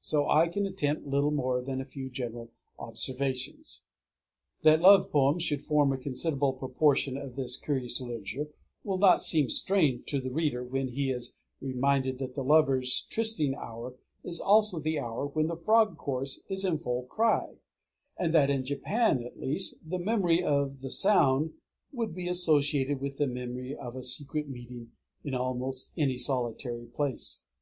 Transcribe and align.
So 0.00 0.28
I 0.28 0.48
can 0.48 0.66
attempt 0.66 1.06
little 1.06 1.30
more 1.30 1.62
than 1.62 1.80
a 1.80 1.84
few 1.86 2.10
general 2.10 2.50
observations. 2.78 3.80
That 4.60 4.82
love 4.82 5.10
poems 5.10 5.42
should 5.44 5.62
form 5.62 5.94
a 5.94 5.96
considerable 5.96 6.52
proportion 6.52 7.16
of 7.16 7.36
this 7.36 7.56
curious 7.56 7.98
literature 7.98 8.50
will 8.84 8.98
not 8.98 9.22
seem 9.22 9.48
strange 9.48 10.04
to 10.10 10.20
the 10.20 10.30
reader 10.30 10.62
when 10.62 10.88
he 10.88 11.10
is 11.10 11.38
reminded 11.62 12.18
that 12.18 12.34
the 12.34 12.44
lovers' 12.44 13.06
trysting 13.08 13.54
hour 13.54 13.94
is 14.22 14.40
also 14.42 14.78
the 14.78 14.98
hour 14.98 15.24
when 15.26 15.46
the 15.46 15.56
frog 15.56 15.96
chorus 15.96 16.42
is 16.50 16.66
in 16.66 16.76
full 16.76 17.04
cry, 17.04 17.54
and 18.18 18.34
that, 18.34 18.50
in 18.50 18.66
Japan 18.66 19.24
at 19.24 19.40
least, 19.40 19.76
the 19.88 19.98
memory 19.98 20.44
of 20.44 20.82
the 20.82 20.90
sound 20.90 21.54
would 21.94 22.14
be 22.14 22.28
associated 22.28 23.00
with 23.00 23.16
the 23.16 23.26
memory 23.26 23.74
of 23.74 23.96
a 23.96 24.02
secret 24.02 24.50
meeting 24.50 24.92
in 25.24 25.32
almost 25.32 25.92
any 25.96 26.18
solitary 26.18 26.84
place. 26.84 27.44